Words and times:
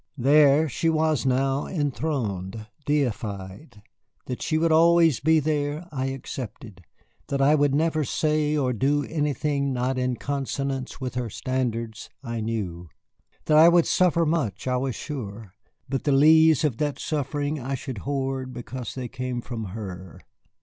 There 0.17 0.67
she 0.67 0.89
was 0.89 1.27
now 1.27 1.67
enthroned, 1.67 2.65
deified; 2.87 3.83
that 4.25 4.41
she 4.41 4.57
would 4.57 4.71
always 4.71 5.19
be 5.19 5.39
there 5.39 5.87
I 5.91 6.07
accepted. 6.07 6.81
That 7.27 7.39
I 7.39 7.53
would 7.53 7.75
never 7.75 8.03
say 8.03 8.57
or 8.57 8.73
do 8.73 9.03
anything 9.05 9.71
not 9.73 9.99
in 9.99 10.15
consonance 10.15 10.99
with 10.99 11.13
her 11.13 11.29
standards 11.29 12.09
I 12.23 12.41
knew. 12.41 12.89
That 13.45 13.57
I 13.57 13.69
would 13.69 13.85
suffer 13.85 14.25
much 14.25 14.67
I 14.67 14.77
was 14.77 14.95
sure, 14.95 15.53
but 15.87 16.03
the 16.05 16.11
lees 16.13 16.63
of 16.63 16.77
that 16.77 16.97
suffering 16.97 17.59
I 17.59 17.75
should 17.75 17.99
hoard 17.99 18.53
because 18.53 18.95
they 18.95 19.07
came 19.07 19.39
from 19.39 19.65
her. 19.65 20.19